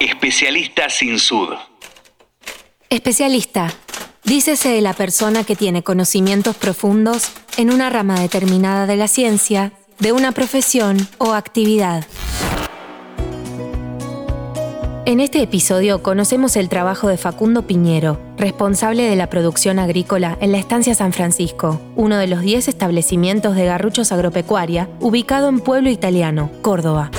Especialista 0.00 0.90
sin 0.90 1.18
sud. 1.18 1.54
Especialista. 2.90 3.72
Dícese 4.24 4.68
de 4.68 4.82
la 4.82 4.92
persona 4.92 5.42
que 5.42 5.56
tiene 5.56 5.82
conocimientos 5.82 6.54
profundos 6.54 7.32
en 7.56 7.72
una 7.72 7.88
rama 7.88 8.20
determinada 8.20 8.86
de 8.86 8.96
la 8.96 9.08
ciencia, 9.08 9.72
de 9.98 10.12
una 10.12 10.32
profesión 10.32 11.08
o 11.16 11.32
actividad. 11.32 12.04
En 15.06 15.20
este 15.20 15.40
episodio 15.40 16.02
conocemos 16.02 16.56
el 16.56 16.68
trabajo 16.68 17.08
de 17.08 17.16
Facundo 17.16 17.62
Piñero, 17.62 18.20
responsable 18.36 19.04
de 19.04 19.16
la 19.16 19.30
producción 19.30 19.78
agrícola 19.78 20.36
en 20.42 20.52
la 20.52 20.58
Estancia 20.58 20.94
San 20.94 21.14
Francisco, 21.14 21.80
uno 21.94 22.18
de 22.18 22.26
los 22.26 22.42
10 22.42 22.68
establecimientos 22.68 23.56
de 23.56 23.64
garruchos 23.64 24.12
agropecuaria 24.12 24.90
ubicado 25.00 25.48
en 25.48 25.60
Pueblo 25.60 25.88
Italiano, 25.88 26.50
Córdoba. 26.60 27.10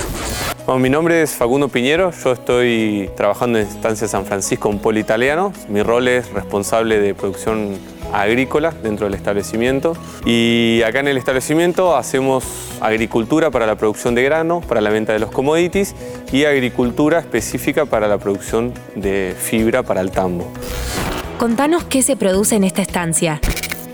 Bueno, 0.68 0.80
mi 0.80 0.90
nombre 0.90 1.22
es 1.22 1.30
Facundo 1.30 1.70
Piñero, 1.70 2.12
yo 2.22 2.32
estoy 2.32 3.08
trabajando 3.16 3.58
en 3.58 3.66
Estancia 3.66 4.06
San 4.06 4.26
Francisco, 4.26 4.68
un 4.68 4.80
pueblo 4.80 5.00
italiano. 5.00 5.50
Mi 5.66 5.82
rol 5.82 6.08
es 6.08 6.30
responsable 6.30 7.00
de 7.00 7.14
producción 7.14 7.78
agrícola 8.12 8.74
dentro 8.82 9.06
del 9.06 9.14
establecimiento. 9.14 9.94
Y 10.26 10.82
acá 10.82 11.00
en 11.00 11.08
el 11.08 11.16
establecimiento 11.16 11.96
hacemos 11.96 12.44
agricultura 12.82 13.50
para 13.50 13.64
la 13.64 13.76
producción 13.76 14.14
de 14.14 14.22
grano, 14.24 14.60
para 14.60 14.82
la 14.82 14.90
venta 14.90 15.14
de 15.14 15.20
los 15.20 15.30
commodities 15.30 15.94
y 16.32 16.44
agricultura 16.44 17.20
específica 17.20 17.86
para 17.86 18.06
la 18.06 18.18
producción 18.18 18.74
de 18.94 19.34
fibra 19.38 19.84
para 19.84 20.02
el 20.02 20.10
tambo. 20.10 20.52
Contanos 21.38 21.84
qué 21.84 22.02
se 22.02 22.14
produce 22.14 22.56
en 22.56 22.64
esta 22.64 22.82
estancia. 22.82 23.40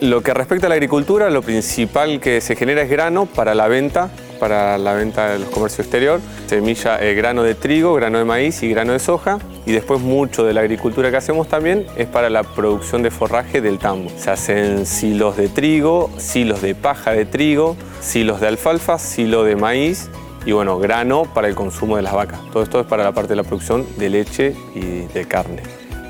Lo 0.00 0.22
que 0.22 0.34
respecta 0.34 0.66
a 0.66 0.70
la 0.70 0.74
agricultura, 0.74 1.30
lo 1.30 1.42
principal 1.42 2.18
que 2.18 2.40
se 2.40 2.56
genera 2.56 2.82
es 2.82 2.90
grano 2.90 3.26
para 3.26 3.54
la 3.54 3.68
venta 3.68 4.10
para 4.44 4.76
la 4.76 4.92
venta 4.92 5.30
de 5.30 5.38
los 5.38 5.48
comercios 5.48 5.86
exterior, 5.86 6.20
semilla, 6.46 7.02
eh, 7.02 7.14
grano 7.14 7.42
de 7.42 7.54
trigo, 7.54 7.94
grano 7.94 8.18
de 8.18 8.26
maíz 8.26 8.62
y 8.62 8.68
grano 8.68 8.92
de 8.92 8.98
soja. 8.98 9.38
Y 9.64 9.72
después 9.72 10.02
mucho 10.02 10.44
de 10.44 10.52
la 10.52 10.60
agricultura 10.60 11.10
que 11.10 11.16
hacemos 11.16 11.48
también 11.48 11.86
es 11.96 12.08
para 12.08 12.28
la 12.28 12.42
producción 12.42 13.02
de 13.02 13.10
forraje 13.10 13.62
del 13.62 13.78
tambo. 13.78 14.10
Se 14.18 14.30
hacen 14.30 14.84
silos 14.84 15.38
de 15.38 15.48
trigo, 15.48 16.10
silos 16.18 16.60
de 16.60 16.74
paja 16.74 17.12
de 17.12 17.24
trigo, 17.24 17.74
silos 18.02 18.42
de 18.42 18.48
alfalfa, 18.48 18.98
silo 18.98 19.44
de 19.44 19.56
maíz 19.56 20.10
y 20.44 20.52
bueno, 20.52 20.78
grano 20.78 21.22
para 21.32 21.48
el 21.48 21.54
consumo 21.54 21.96
de 21.96 22.02
las 22.02 22.12
vacas. 22.12 22.38
Todo 22.52 22.64
esto 22.64 22.80
es 22.80 22.86
para 22.86 23.02
la 23.02 23.12
parte 23.12 23.30
de 23.30 23.36
la 23.36 23.44
producción 23.44 23.86
de 23.96 24.10
leche 24.10 24.54
y 24.74 25.06
de 25.06 25.24
carne. 25.26 25.62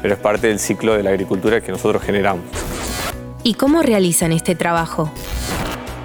Pero 0.02 0.12
es 0.12 0.18
parte 0.18 0.48
del 0.48 0.58
ciclo 0.58 0.94
de 0.94 1.04
la 1.04 1.10
agricultura 1.10 1.60
que 1.60 1.70
nosotros 1.70 2.02
generamos. 2.02 2.44
¿Y 3.44 3.54
cómo 3.54 3.80
realizan 3.80 4.32
este 4.32 4.56
trabajo? 4.56 5.12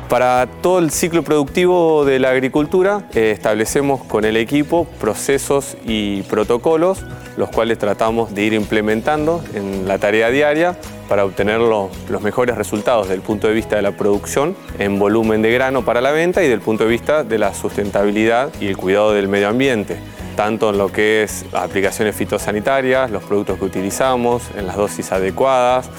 Para 0.09 0.47
todo 0.63 0.79
el 0.79 0.89
ciclo 0.89 1.21
productivo 1.21 2.03
de 2.03 2.17
la 2.17 2.31
agricultura 2.31 3.03
eh, 3.13 3.29
establecemos 3.29 4.03
con 4.03 4.25
el 4.25 4.38
equipo 4.38 4.85
procesos 4.99 5.77
y 5.85 6.23
protocolos, 6.23 7.05
los 7.38 7.49
cuales 7.49 7.77
tratamos 7.77 8.33
de 8.33 8.41
ir 8.41 8.53
implementando 8.53 9.43
en 9.53 9.87
la 9.87 9.99
tarea 9.99 10.31
diaria 10.31 10.75
para 11.07 11.25
obtener 11.25 11.59
los, 11.59 11.91
mejores 12.23 12.57
resultados 12.57 13.05
desde 13.05 13.17
el 13.17 13.21
punto 13.21 13.47
de 13.47 13.53
vista 13.53 13.75
de 13.75 13.83
la 13.83 13.91
producción 13.91 14.55
en 14.80 14.97
volumen 14.97 15.43
de 15.43 15.52
grano 15.52 15.85
para 15.85 16.02
la 16.02 16.11
venta 16.11 16.43
y 16.43 16.47
del 16.47 16.61
punto 16.61 16.85
de 16.85 16.89
vista 16.89 17.23
de 17.23 17.37
la 17.37 17.53
sustentabilidad 17.53 18.49
y 18.59 18.65
el 18.65 18.77
cuidado 18.77 19.13
del 19.13 19.27
medio 19.27 19.49
ambiente 19.49 19.99
tanto 20.35 20.69
en 20.69 20.77
lo 20.77 20.89
que 20.89 21.23
es 21.23 21.45
aplicaciones 21.52 22.15
fitosanitarias, 22.15 23.11
los 23.11 23.23
productos 23.23 23.59
que 23.59 23.65
utilizamos, 23.65 24.41
en 24.57 24.67
las 24.67 24.77
dosis 24.77 25.11
adecuadas, 25.11 25.89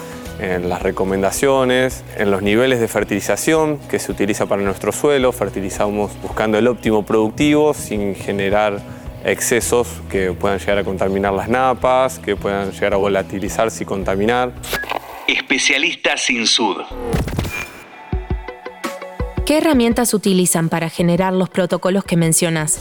en 0.41 0.69
las 0.69 0.83
recomendaciones, 0.83 2.03
en 2.17 2.31
los 2.31 2.43
niveles 2.43 2.81
de 2.81 2.89
fertilización 2.89 3.79
que 3.79 3.99
se 3.99 4.11
utiliza 4.11 4.47
para 4.47 4.63
nuestro 4.63 4.91
suelo, 4.91 5.33
fertilizamos 5.33 6.13
buscando 6.23 6.57
el 6.57 6.67
óptimo 6.67 7.05
productivo 7.05 7.75
sin 7.75 8.15
generar 8.15 8.81
excesos 9.25 9.89
que 10.11 10.33
puedan 10.33 10.59
llegar 10.59 10.79
a 10.79 10.85
contaminar 10.85 11.35
las 11.35 11.49
napas, 11.49 12.19
que 12.19 12.37
puedan 12.37 12.73
llegar 12.73 12.95
a 12.95 12.97
volatilizarse 12.97 13.85
y 13.85 13.87
contaminar. 13.87 14.53
Especialista 15.29 16.17
sin 16.17 16.47
sud. 16.47 16.79
¿Qué 19.45 19.59
herramientas 19.59 20.15
utilizan 20.15 20.69
para 20.69 20.89
generar 20.89 21.33
los 21.33 21.51
protocolos 21.51 22.05
que 22.05 22.17
mencionas? 22.17 22.81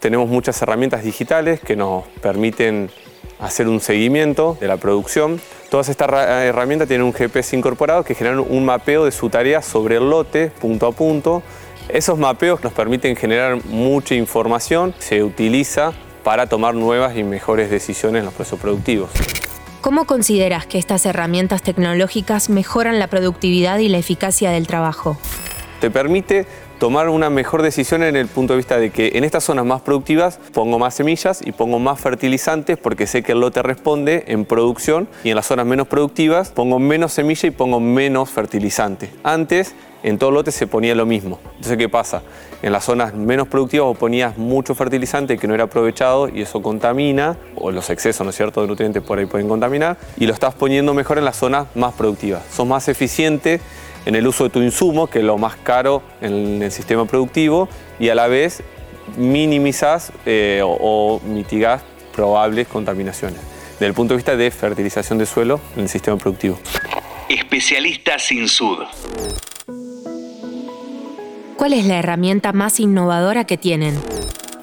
Tenemos 0.00 0.28
muchas 0.28 0.60
herramientas 0.62 1.02
digitales 1.02 1.60
que 1.60 1.76
nos 1.76 2.04
permiten 2.20 2.90
hacer 3.38 3.68
un 3.68 3.80
seguimiento 3.80 4.56
de 4.60 4.68
la 4.68 4.76
producción. 4.76 5.40
Todas 5.70 5.88
estas 5.88 6.08
herramientas 6.10 6.88
tienen 6.88 7.06
un 7.06 7.12
GPS 7.12 7.56
incorporado 7.56 8.04
que 8.04 8.14
generan 8.14 8.40
un 8.40 8.64
mapeo 8.64 9.04
de 9.04 9.12
su 9.12 9.28
tarea 9.30 9.62
sobre 9.62 9.96
el 9.96 10.08
lote, 10.08 10.48
punto 10.48 10.86
a 10.86 10.92
punto. 10.92 11.42
Esos 11.88 12.18
mapeos 12.18 12.62
nos 12.62 12.72
permiten 12.72 13.16
generar 13.16 13.64
mucha 13.66 14.14
información, 14.14 14.94
se 14.98 15.22
utiliza 15.22 15.92
para 16.22 16.46
tomar 16.46 16.74
nuevas 16.74 17.16
y 17.16 17.24
mejores 17.24 17.70
decisiones 17.70 18.20
en 18.20 18.24
los 18.24 18.34
procesos 18.34 18.60
productivos. 18.60 19.10
¿Cómo 19.82 20.06
consideras 20.06 20.64
que 20.64 20.78
estas 20.78 21.04
herramientas 21.04 21.62
tecnológicas 21.62 22.48
mejoran 22.48 22.98
la 22.98 23.08
productividad 23.08 23.78
y 23.78 23.88
la 23.90 23.98
eficacia 23.98 24.50
del 24.50 24.66
trabajo? 24.66 25.18
Te 25.80 25.90
permite 25.90 26.46
tomar 26.84 27.08
una 27.08 27.30
mejor 27.30 27.62
decisión 27.62 28.02
en 28.02 28.14
el 28.14 28.26
punto 28.26 28.52
de 28.52 28.58
vista 28.58 28.76
de 28.76 28.90
que 28.90 29.12
en 29.14 29.24
estas 29.24 29.42
zonas 29.42 29.64
más 29.64 29.80
productivas 29.80 30.38
pongo 30.52 30.78
más 30.78 30.92
semillas 30.92 31.40
y 31.42 31.52
pongo 31.52 31.78
más 31.78 31.98
fertilizantes 31.98 32.76
porque 32.76 33.06
sé 33.06 33.22
que 33.22 33.32
el 33.32 33.40
lote 33.40 33.62
responde 33.62 34.24
en 34.26 34.44
producción 34.44 35.08
y 35.24 35.30
en 35.30 35.36
las 35.36 35.46
zonas 35.46 35.64
menos 35.64 35.88
productivas 35.88 36.50
pongo 36.50 36.78
menos 36.78 37.14
semilla 37.14 37.48
y 37.48 37.52
pongo 37.52 37.80
menos 37.80 38.28
fertilizante. 38.28 39.08
Antes 39.22 39.74
en 40.02 40.18
todo 40.18 40.30
lote 40.30 40.52
se 40.52 40.66
ponía 40.66 40.94
lo 40.94 41.06
mismo. 41.06 41.40
Entonces, 41.52 41.78
¿qué 41.78 41.88
pasa? 41.88 42.20
En 42.60 42.70
las 42.70 42.84
zonas 42.84 43.14
menos 43.14 43.48
productivas 43.48 43.86
vos 43.86 43.96
ponías 43.96 44.36
mucho 44.36 44.74
fertilizante 44.74 45.38
que 45.38 45.48
no 45.48 45.54
era 45.54 45.64
aprovechado 45.64 46.28
y 46.28 46.42
eso 46.42 46.60
contamina, 46.60 47.38
o 47.56 47.70
los 47.70 47.88
excesos, 47.88 48.22
¿no 48.24 48.28
es 48.28 48.36
cierto?, 48.36 48.60
de 48.60 48.66
nutrientes 48.66 49.02
por 49.02 49.18
ahí 49.18 49.24
pueden 49.24 49.48
contaminar, 49.48 49.96
y 50.18 50.26
lo 50.26 50.34
estás 50.34 50.54
poniendo 50.54 50.92
mejor 50.92 51.16
en 51.16 51.24
las 51.24 51.36
zonas 51.36 51.68
más 51.74 51.94
productivas. 51.94 52.42
Sos 52.52 52.66
más 52.66 52.88
eficiente 52.88 53.62
en 54.06 54.14
el 54.14 54.26
uso 54.26 54.44
de 54.44 54.50
tu 54.50 54.60
insumo, 54.62 55.06
que 55.06 55.20
es 55.20 55.24
lo 55.24 55.38
más 55.38 55.56
caro 55.56 56.02
en 56.20 56.62
el 56.62 56.70
sistema 56.70 57.04
productivo, 57.04 57.68
y 57.98 58.08
a 58.08 58.14
la 58.14 58.26
vez 58.26 58.62
minimizas 59.16 60.12
eh, 60.26 60.60
o, 60.64 61.20
mitigas 61.24 61.82
probables 62.14 62.68
contaminaciones 62.68 63.40
desde 63.72 63.86
el 63.86 63.94
punto 63.94 64.14
de 64.14 64.18
vista 64.18 64.36
de 64.36 64.50
fertilización 64.50 65.18
de 65.18 65.26
suelo 65.26 65.60
en 65.76 65.82
el 65.82 65.88
sistema 65.88 66.16
productivo. 66.16 66.58
Especialista 67.28 68.18
sin 68.18 68.48
sud. 68.48 68.78
¿Cuál 71.56 71.72
es 71.72 71.86
la 71.86 71.98
herramienta 71.98 72.52
más 72.52 72.78
innovadora 72.78 73.44
que 73.44 73.56
tienen? 73.56 73.94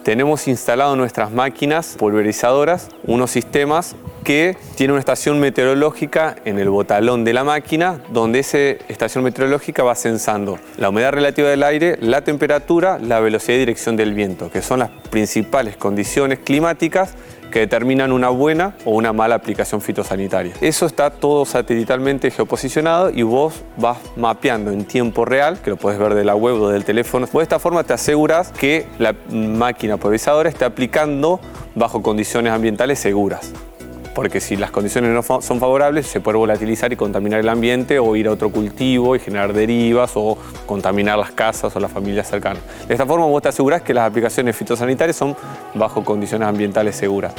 Tenemos 0.03 0.47
instalado 0.47 0.93
en 0.93 0.99
nuestras 0.99 1.31
máquinas 1.31 1.95
pulverizadoras 1.99 2.89
unos 3.05 3.29
sistemas 3.29 3.95
que 4.23 4.57
tiene 4.75 4.93
una 4.93 4.99
estación 4.99 5.39
meteorológica 5.39 6.35
en 6.43 6.57
el 6.57 6.69
botalón 6.69 7.23
de 7.23 7.33
la 7.33 7.43
máquina, 7.43 8.01
donde 8.09 8.39
esa 8.39 8.57
estación 8.57 9.23
meteorológica 9.23 9.83
va 9.83 9.93
censando 9.93 10.57
la 10.77 10.89
humedad 10.89 11.11
relativa 11.11 11.49
del 11.49 11.61
aire, 11.61 11.97
la 12.01 12.21
temperatura, 12.21 12.97
la 12.97 13.19
velocidad 13.19 13.57
y 13.57 13.59
dirección 13.59 13.95
del 13.95 14.13
viento, 14.13 14.49
que 14.49 14.63
son 14.63 14.79
las 14.79 14.89
principales 15.11 15.77
condiciones 15.77 16.39
climáticas 16.39 17.15
que 17.51 17.59
determinan 17.59 18.11
una 18.11 18.29
buena 18.29 18.73
o 18.85 18.91
una 18.91 19.13
mala 19.13 19.35
aplicación 19.35 19.81
fitosanitaria. 19.81 20.53
Eso 20.61 20.87
está 20.87 21.11
todo 21.11 21.45
satelitalmente 21.45 22.31
geoposicionado 22.31 23.11
y 23.11 23.21
vos 23.21 23.61
vas 23.77 23.97
mapeando 24.15 24.71
en 24.71 24.85
tiempo 24.85 25.25
real, 25.25 25.59
que 25.61 25.69
lo 25.69 25.77
puedes 25.77 25.99
ver 25.99 26.15
de 26.15 26.23
la 26.23 26.33
web 26.33 26.59
o 26.59 26.69
del 26.69 26.85
teléfono. 26.85 27.27
de 27.31 27.43
esta 27.43 27.59
forma 27.59 27.83
te 27.83 27.93
aseguras 27.93 28.51
que 28.51 28.87
la 28.97 29.13
máquina 29.29 29.90
pulverizadora 29.97 30.49
esté 30.49 30.65
aplicando 30.65 31.39
bajo 31.75 32.01
condiciones 32.01 32.53
ambientales 32.53 32.99
seguras 32.99 33.53
porque 34.13 34.41
si 34.41 34.55
las 34.55 34.71
condiciones 34.71 35.11
no 35.11 35.41
son 35.41 35.59
favorables 35.59 36.07
se 36.07 36.19
puede 36.19 36.37
volatilizar 36.37 36.91
y 36.91 36.95
contaminar 36.95 37.39
el 37.39 37.49
ambiente 37.49 37.99
o 37.99 38.15
ir 38.15 38.27
a 38.27 38.31
otro 38.31 38.51
cultivo 38.51 39.15
y 39.15 39.19
generar 39.19 39.53
derivas 39.53 40.11
o 40.15 40.37
contaminar 40.65 41.17
las 41.17 41.31
casas 41.31 41.75
o 41.75 41.79
las 41.79 41.91
familias 41.91 42.29
cercanas. 42.29 42.61
De 42.87 42.93
esta 42.93 43.05
forma 43.05 43.25
vos 43.25 43.41
te 43.41 43.49
asegurás 43.49 43.81
que 43.81 43.93
las 43.93 44.07
aplicaciones 44.07 44.55
fitosanitarias 44.55 45.15
son 45.15 45.35
bajo 45.73 46.03
condiciones 46.03 46.47
ambientales 46.47 46.95
seguras. 46.95 47.33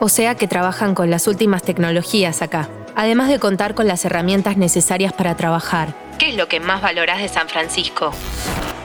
O 0.00 0.08
sea 0.08 0.34
que 0.34 0.48
trabajan 0.48 0.94
con 0.94 1.10
las 1.10 1.26
últimas 1.26 1.62
tecnologías 1.62 2.42
acá, 2.42 2.68
además 2.96 3.28
de 3.28 3.38
contar 3.38 3.74
con 3.74 3.86
las 3.86 4.04
herramientas 4.04 4.56
necesarias 4.56 5.12
para 5.12 5.36
trabajar. 5.36 5.94
¿Qué 6.18 6.30
es 6.30 6.36
lo 6.36 6.48
que 6.48 6.60
más 6.60 6.82
valorás 6.82 7.20
de 7.20 7.28
San 7.28 7.48
Francisco? 7.48 8.12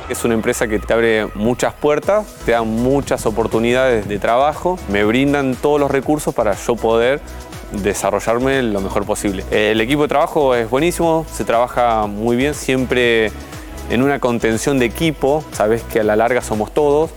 Es 0.09 0.25
una 0.25 0.33
empresa 0.33 0.67
que 0.67 0.79
te 0.79 0.91
abre 0.91 1.27
muchas 1.35 1.75
puertas, 1.75 2.25
te 2.43 2.53
da 2.53 2.63
muchas 2.63 3.27
oportunidades 3.27 4.07
de 4.07 4.17
trabajo, 4.17 4.79
me 4.89 5.03
brindan 5.03 5.55
todos 5.55 5.79
los 5.79 5.91
recursos 5.91 6.33
para 6.33 6.55
yo 6.55 6.75
poder 6.75 7.21
desarrollarme 7.71 8.63
lo 8.63 8.81
mejor 8.81 9.05
posible. 9.05 9.45
El 9.51 9.79
equipo 9.79 10.01
de 10.01 10.07
trabajo 10.07 10.55
es 10.55 10.67
buenísimo, 10.67 11.27
se 11.31 11.45
trabaja 11.45 12.07
muy 12.07 12.35
bien, 12.35 12.55
siempre 12.55 13.31
en 13.91 14.01
una 14.01 14.19
contención 14.19 14.79
de 14.79 14.85
equipo, 14.85 15.43
sabes 15.51 15.83
que 15.83 15.99
a 15.99 16.03
la 16.03 16.15
larga 16.15 16.41
somos 16.41 16.73
todos, 16.73 17.11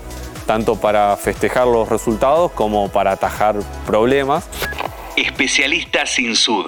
tanto 0.46 0.76
para 0.76 1.16
festejar 1.16 1.66
los 1.66 1.88
resultados 1.88 2.52
como 2.52 2.90
para 2.90 3.12
atajar 3.12 3.56
problemas. 3.86 4.44
Especialista 5.16 6.04
sin 6.04 6.36
sud. 6.36 6.66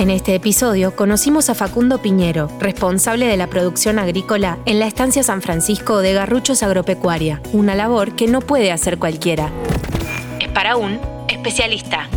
En 0.00 0.08
este 0.08 0.34
episodio 0.34 0.96
conocimos 0.96 1.50
a 1.50 1.54
Facundo 1.54 1.98
Piñero, 1.98 2.50
responsable 2.58 3.26
de 3.26 3.36
la 3.36 3.48
producción 3.48 3.98
agrícola 3.98 4.56
en 4.64 4.78
la 4.78 4.86
estancia 4.86 5.22
San 5.22 5.42
Francisco 5.42 5.98
de 5.98 6.14
Garruchos 6.14 6.62
Agropecuaria, 6.62 7.42
una 7.52 7.74
labor 7.74 8.16
que 8.16 8.26
no 8.26 8.40
puede 8.40 8.72
hacer 8.72 8.98
cualquiera. 8.98 9.50
Es 10.40 10.48
para 10.48 10.76
un 10.76 10.98
especialista. 11.28 12.08